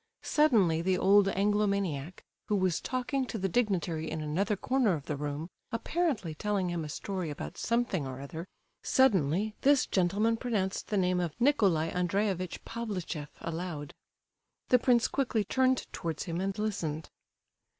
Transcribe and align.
suddenly 0.23 0.81
the 0.81 0.97
old 0.97 1.27
anglomaniac, 1.27 2.23
who 2.47 2.55
was 2.55 2.81
talking 2.81 3.23
to 3.23 3.37
the 3.37 3.47
dignitary 3.47 4.09
in 4.09 4.19
another 4.19 4.55
corner 4.55 4.93
of 4.95 5.05
the 5.05 5.15
room, 5.15 5.47
apparently 5.71 6.33
telling 6.33 6.69
him 6.69 6.83
a 6.83 6.89
story 6.89 7.29
about 7.29 7.55
something 7.55 8.07
or 8.07 8.19
other—suddenly 8.19 9.53
this 9.61 9.85
gentleman 9.85 10.35
pronounced 10.37 10.87
the 10.87 10.97
name 10.97 11.19
of 11.19 11.35
"Nicolai 11.39 11.89
Andreevitch 11.91 12.65
Pavlicheff" 12.65 13.29
aloud. 13.41 13.93
The 14.69 14.79
prince 14.79 15.07
quickly 15.07 15.43
turned 15.43 15.85
towards 15.93 16.23
him, 16.23 16.41
and 16.41 16.57
listened. 16.57 17.11